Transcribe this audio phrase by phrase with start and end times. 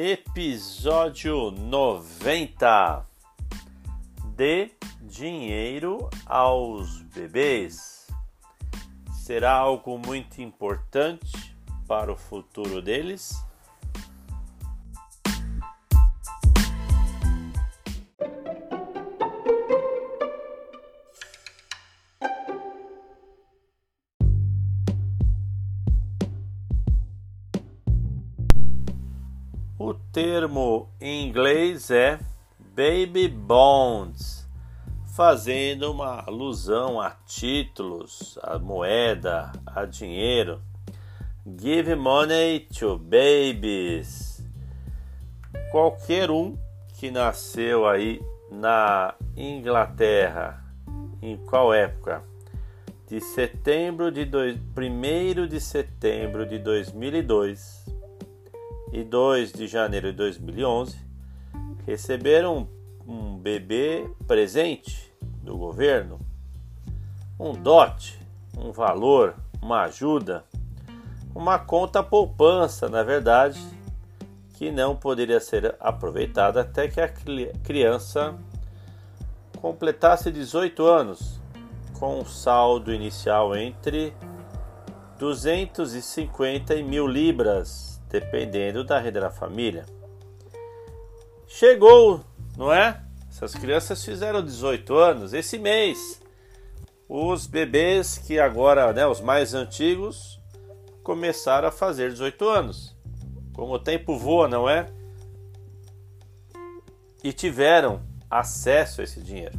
[0.00, 3.04] Episódio 90
[4.36, 4.70] Dê
[5.02, 8.06] dinheiro aos bebês.
[9.12, 11.52] Será algo muito importante
[11.88, 13.44] para o futuro deles?
[30.20, 32.18] Termo em inglês é
[32.74, 34.44] baby bonds,
[35.14, 40.60] fazendo uma alusão a títulos, a moeda, a dinheiro.
[41.56, 44.44] Give money to babies.
[45.70, 46.58] Qualquer um
[46.98, 50.64] que nasceu aí na Inglaterra,
[51.22, 52.24] em qual época?
[53.06, 57.97] De setembro de 1 de setembro de 2002
[58.92, 60.96] e 2 de janeiro de 2011
[61.86, 62.68] receberam
[63.06, 66.20] um bebê presente do governo,
[67.40, 68.18] um dote,
[68.56, 70.44] um valor, uma ajuda,
[71.34, 73.60] uma conta poupança, na verdade,
[74.54, 78.36] que não poderia ser aproveitada até que a criança
[79.60, 81.40] completasse 18 anos,
[81.98, 84.12] com um saldo inicial entre
[85.18, 89.84] 250 e mil libras dependendo da rede da família.
[91.46, 92.24] Chegou,
[92.56, 93.02] não é?
[93.28, 96.20] Essas crianças fizeram 18 anos esse mês.
[97.08, 100.40] Os bebês que agora, né, os mais antigos,
[101.02, 102.96] começaram a fazer 18 anos.
[103.54, 104.90] Como o tempo voa, não é?
[107.24, 109.58] E tiveram acesso a esse dinheiro.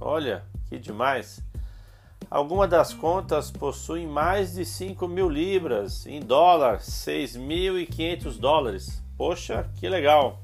[0.00, 1.42] Olha que demais.
[2.30, 9.02] Algumas das contas possuem mais de 5 mil libras, em dólar, 6.500 dólares.
[9.16, 10.42] Poxa, que legal!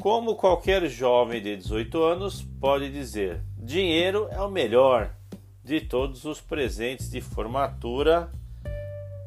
[0.00, 5.10] Como qualquer jovem de 18 anos pode dizer, dinheiro é o melhor
[5.64, 8.30] de todos os presentes de formatura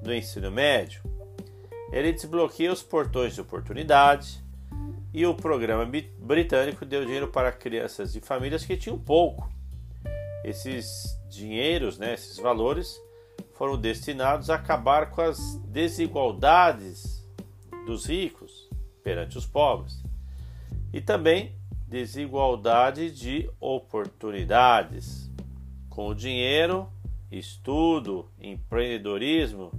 [0.01, 1.01] do ensino médio.
[1.91, 4.41] Ele desbloqueia os portões de oportunidade
[5.13, 5.89] e o programa
[6.19, 9.50] britânico deu dinheiro para crianças de famílias que tinham pouco.
[10.44, 13.00] Esses dinheiros, né, esses valores,
[13.53, 17.27] foram destinados a acabar com as desigualdades
[17.85, 18.69] dos ricos
[19.03, 20.03] perante os pobres
[20.94, 21.55] e também
[21.88, 25.29] desigualdade de oportunidades.
[25.89, 26.88] Com o dinheiro,
[27.31, 29.71] estudo, empreendedorismo,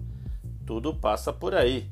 [0.66, 1.90] tudo passa por aí.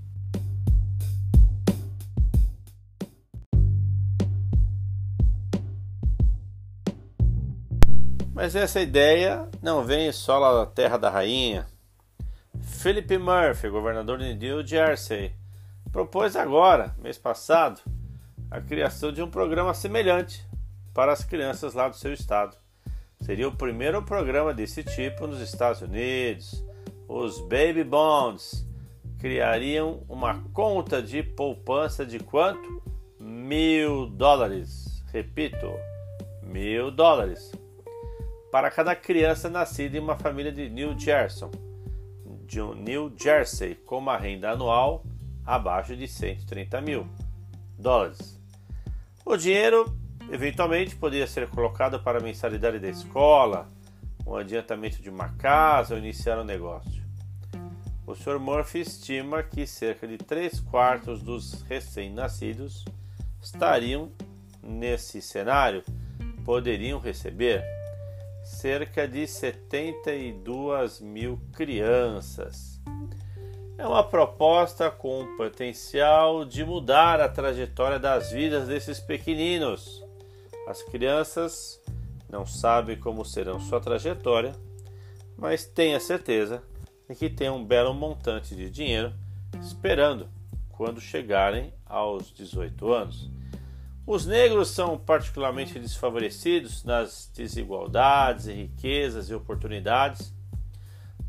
[8.39, 11.67] Mas essa ideia não vem só lá da terra da rainha.
[12.63, 15.33] Philip Murphy, governador de New Jersey,
[15.91, 17.81] propôs agora, mês passado,
[18.49, 20.47] a criação de um programa semelhante
[20.95, 22.57] para as crianças lá do seu estado.
[23.23, 26.65] Seria o primeiro programa desse tipo nos Estados Unidos.
[27.09, 28.65] Os Baby Bonds
[29.19, 32.81] criariam uma conta de poupança de quanto?
[33.19, 35.03] Mil dólares.
[35.13, 35.73] Repito,
[36.41, 37.51] mil dólares
[38.51, 41.49] para cada criança nascida em uma família de New Jersey,
[42.47, 45.05] de New Jersey, com uma renda anual
[45.45, 47.07] abaixo de 130 mil
[47.79, 48.41] dólares.
[49.25, 49.95] O dinheiro
[50.31, 53.69] eventualmente poderia ser colocado para a mensalidade da escola,
[54.27, 57.03] um adiantamento de uma casa ou iniciar um negócio.
[58.07, 58.39] O Sr.
[58.39, 62.85] Murphy estima que cerca de 3 quartos dos recém-nascidos
[63.43, 64.11] estariam
[64.63, 65.83] nesse cenário,
[66.45, 67.63] poderiam receber
[68.49, 72.81] cerca de 72 mil crianças.
[73.77, 80.03] É uma proposta com o potencial de mudar a trajetória das vidas desses pequeninos.
[80.67, 81.81] As crianças
[82.29, 84.55] não sabem como serão sua trajetória,
[85.37, 86.63] mas tenha certeza
[87.09, 89.13] de que tem um belo montante de dinheiro
[89.61, 90.27] esperando
[90.71, 93.31] quando chegarem aos 18 anos.
[94.11, 100.33] Os negros são particularmente desfavorecidos nas desigualdades, riquezas e oportunidades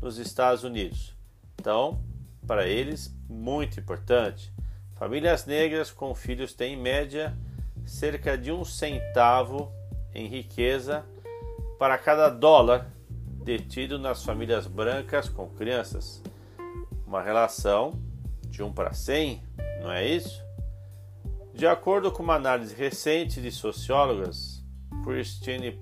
[0.00, 1.14] nos Estados Unidos.
[1.60, 2.02] Então,
[2.46, 4.50] para eles, muito importante.
[4.94, 7.36] Famílias negras com filhos têm, em média,
[7.84, 9.70] cerca de um centavo
[10.14, 11.04] em riqueza
[11.78, 12.90] para cada dólar
[13.44, 16.22] detido nas famílias brancas com crianças.
[17.06, 17.92] Uma relação
[18.48, 19.42] de 1 para 100,
[19.82, 20.48] não é isso?
[21.60, 24.64] De acordo com uma análise recente de sociólogas
[25.04, 25.78] Christine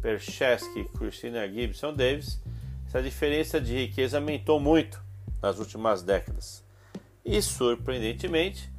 [0.00, 2.42] Perchesky e Christina Gibson Davis,
[2.86, 4.98] essa diferença de riqueza aumentou muito
[5.42, 6.64] nas últimas décadas.
[7.22, 8.72] E, surpreendentemente,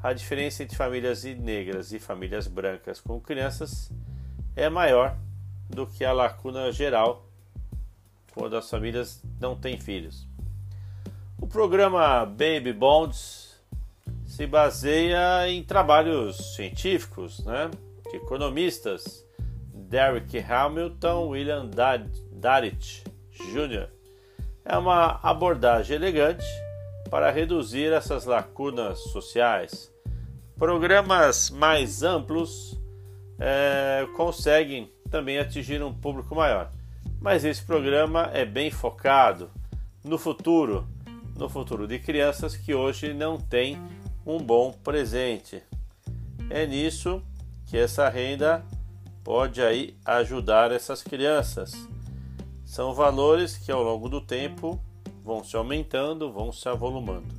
[0.00, 3.90] a diferença entre famílias negras e famílias brancas com crianças
[4.54, 5.18] é maior
[5.68, 7.28] do que a lacuna geral
[8.32, 10.24] quando as famílias não têm filhos.
[11.36, 13.43] O programa Baby Bonds
[14.34, 17.70] se baseia em trabalhos científicos né,
[18.10, 19.24] de economistas
[19.72, 21.70] Derek Hamilton, William
[22.32, 23.86] Darit Jr.
[24.64, 26.44] É uma abordagem elegante
[27.08, 29.92] para reduzir essas lacunas sociais.
[30.58, 32.76] Programas mais amplos
[33.38, 36.72] é, conseguem também atingir um público maior,
[37.20, 39.48] mas esse programa é bem focado
[40.02, 40.88] no futuro,
[41.38, 43.78] no futuro de crianças que hoje não têm
[44.26, 45.62] um bom presente.
[46.48, 47.22] É nisso
[47.66, 48.64] que essa renda
[49.22, 51.88] pode aí ajudar essas crianças.
[52.64, 54.80] São valores que ao longo do tempo
[55.22, 57.34] vão se aumentando, vão se avolumando.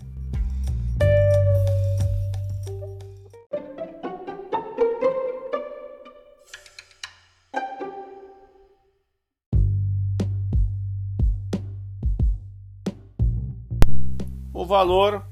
[14.53, 15.23] O valor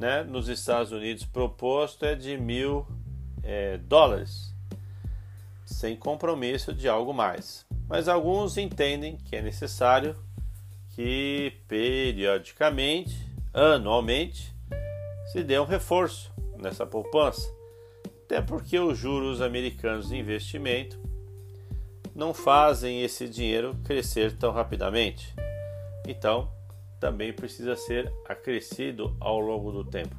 [0.00, 2.86] né, nos Estados Unidos proposto é de mil
[3.42, 4.54] é, dólares,
[5.66, 7.66] sem compromisso de algo mais.
[7.86, 10.16] Mas alguns entendem que é necessário
[10.94, 13.14] que periodicamente,
[13.52, 14.54] anualmente,
[15.30, 17.52] se dê um reforço nessa poupança,
[18.24, 20.98] até porque os juros americanos de investimento
[22.14, 25.34] não fazem esse dinheiro crescer tão rapidamente.
[26.06, 26.50] Então,
[27.00, 30.14] também precisa ser acrescido ao longo do tempo.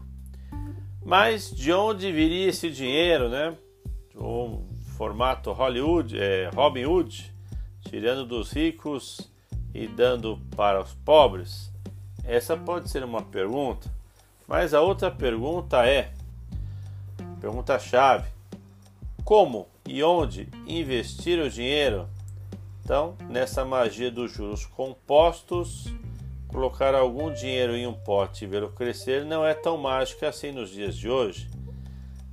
[1.03, 3.55] Mas de onde viria esse dinheiro, né?
[4.15, 4.63] O
[4.97, 7.33] formato Hollywood, é, Robin Hood,
[7.81, 9.31] tirando dos ricos
[9.73, 11.71] e dando para os pobres?
[12.23, 13.89] Essa pode ser uma pergunta,
[14.47, 16.11] mas a outra pergunta é:
[17.39, 18.29] pergunta chave,
[19.23, 22.07] como e onde investir o dinheiro?
[22.83, 25.85] Então, nessa magia dos juros compostos,
[26.51, 30.69] colocar algum dinheiro em um pote e vê-lo crescer não é tão mágico assim nos
[30.69, 31.49] dias de hoje.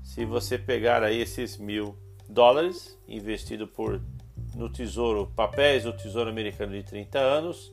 [0.03, 1.97] Se você pegar aí esses mil
[2.29, 4.01] dólares investido por
[4.55, 7.73] no tesouro papéis do tesouro americano de 30 anos,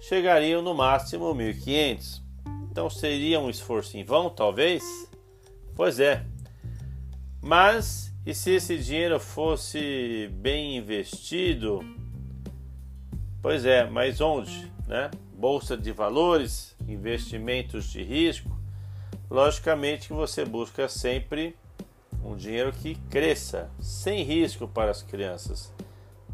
[0.00, 2.22] chegariam no máximo 1.500.
[2.70, 4.82] Então seria um esforço em vão, talvez?
[5.76, 6.24] Pois é.
[7.40, 11.80] Mas e se esse dinheiro fosse bem investido?
[13.40, 15.10] Pois é, mas onde, né?
[15.38, 18.50] Bolsa de valores, investimentos de risco,
[19.30, 21.54] logicamente que você busca sempre
[22.24, 25.72] um dinheiro que cresça, sem risco para as crianças,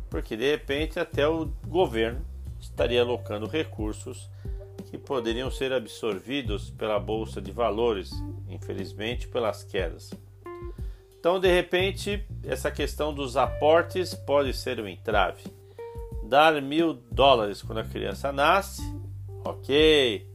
[0.09, 2.25] porque de repente até o governo
[2.59, 4.31] estaria alocando recursos
[4.91, 8.11] que poderiam ser absorvidos pela bolsa de valores,
[8.49, 10.15] infelizmente pelas quedas.
[11.21, 15.43] Então, de repente, essa questão dos aportes pode ser um entrave
[16.29, 18.83] dar mil dólares quando a criança nasce,
[19.45, 20.27] ok,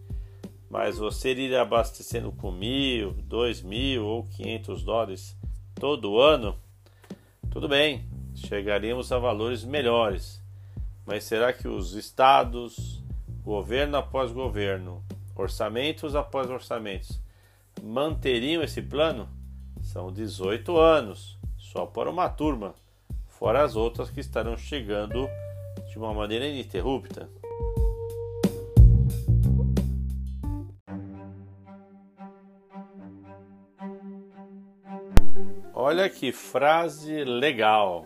[0.69, 5.35] mas você ir abastecendo com mil, dois mil ou quinhentos dólares
[5.73, 6.55] todo ano,
[7.49, 8.05] tudo bem,
[8.35, 10.39] chegaríamos a valores melhores.
[11.05, 13.03] Mas será que os estados,
[13.43, 15.03] governo após governo,
[15.35, 17.19] orçamentos após orçamentos,
[17.81, 19.27] manteriam esse plano?
[19.81, 22.75] São 18 anos, só para uma turma,
[23.27, 25.27] fora as outras que estarão chegando
[25.99, 27.29] de uma maneira ininterrupta.
[35.73, 38.05] Olha que frase legal!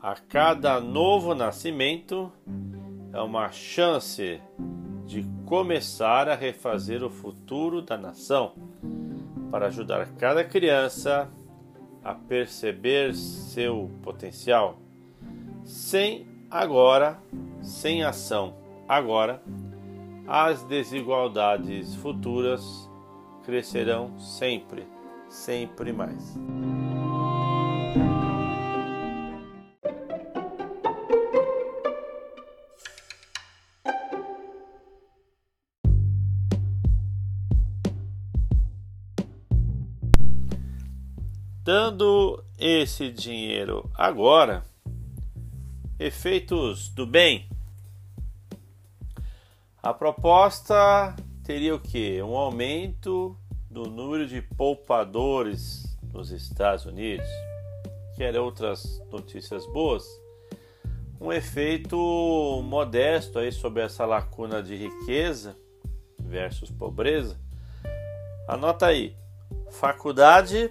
[0.00, 2.32] A cada novo nascimento
[3.12, 4.40] é uma chance
[5.06, 8.54] de começar a refazer o futuro da nação,
[9.52, 11.30] para ajudar cada criança
[12.02, 14.78] a perceber seu potencial,
[15.64, 17.18] sem agora,
[17.62, 18.54] sem ação
[18.88, 19.42] agora,
[20.26, 22.88] as desigualdades futuras
[23.44, 24.86] crescerão sempre,
[25.28, 26.38] sempre mais.
[41.64, 44.64] Dando esse dinheiro agora,
[46.00, 47.48] Efeitos do bem.
[49.82, 52.22] A proposta teria o que?
[52.22, 53.36] Um aumento
[53.68, 57.26] do número de poupadores nos Estados Unidos.
[58.16, 60.04] Quer outras notícias boas?
[61.20, 61.96] Um efeito
[62.64, 65.56] modesto aí sobre essa lacuna de riqueza
[66.20, 67.36] versus pobreza.
[68.46, 69.16] Anota aí.
[69.68, 70.70] Faculdade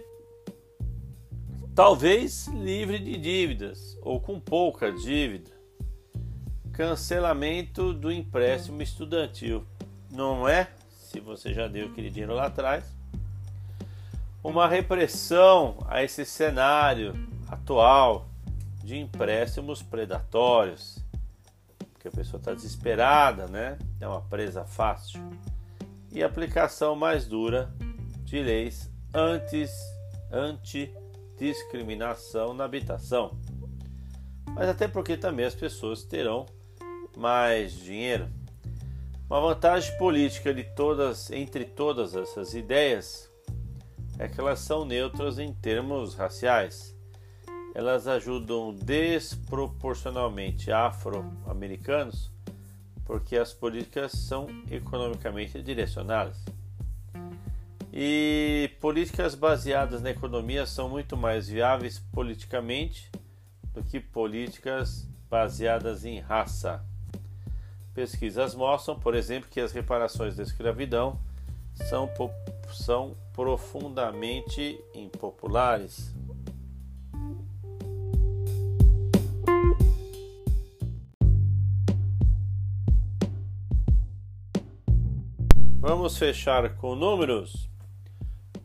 [1.77, 5.51] talvez livre de dívidas ou com pouca dívida.
[6.73, 9.63] Cancelamento do empréstimo estudantil.
[10.09, 10.71] Não é?
[10.89, 12.83] Se você já deu aquele dinheiro lá atrás.
[14.43, 17.13] Uma repressão a esse cenário
[17.47, 18.27] atual
[18.83, 20.97] de empréstimos predatórios.
[21.93, 23.77] Porque a pessoa está desesperada, né?
[24.01, 25.21] É uma presa fácil.
[26.11, 27.71] E aplicação mais dura
[28.25, 29.71] de leis antes,
[31.37, 33.37] anti-discriminação na habitação.
[34.53, 36.47] Mas até porque também as pessoas terão
[37.15, 38.27] mais dinheiro.
[39.29, 43.29] Uma vantagem política de todas, entre todas essas ideias
[44.17, 46.95] é que elas são neutras em termos raciais.
[47.75, 52.31] Elas ajudam desproporcionalmente afro-americanos
[53.05, 56.43] porque as políticas são economicamente direcionadas.
[57.99, 63.11] E políticas baseadas na economia são muito mais viáveis politicamente
[63.73, 66.85] do que políticas baseadas em raça.
[67.95, 71.19] Pesquisas mostram, por exemplo, que as reparações da escravidão
[71.73, 72.07] são,
[72.71, 76.13] são profundamente impopulares.
[85.79, 87.67] Vamos fechar com números.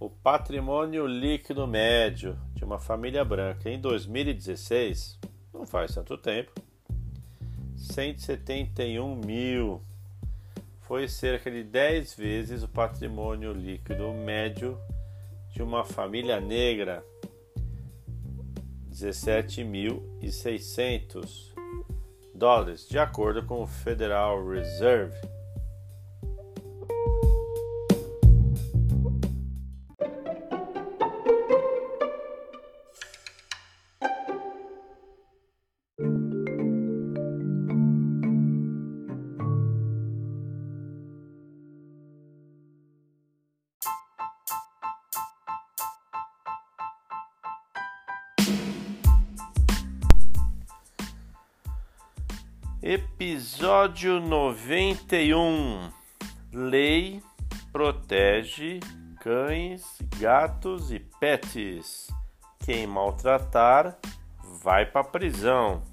[0.02, 5.16] O patrimônio líquido médio de uma família branca em 2016,
[5.54, 6.50] não faz tanto tempo,
[7.76, 9.80] 171 mil.
[10.80, 14.76] Foi cerca de 10 vezes o patrimônio líquido médio
[15.54, 17.04] de uma família negra,
[18.90, 21.54] 17.600
[22.34, 25.14] dólares, de acordo com o Federal Reserve.
[52.82, 55.88] Episódio 91
[56.52, 57.22] Lei
[57.72, 58.80] protege
[59.20, 59.84] cães,
[60.18, 62.08] gatos e pets.
[62.58, 63.96] Quem maltratar
[64.64, 65.84] vai para prisão.